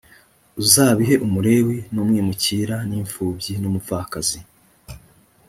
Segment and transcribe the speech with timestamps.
[0.61, 4.39] uzabihe umulewi n umwimukira n imfubyi n umupfakazi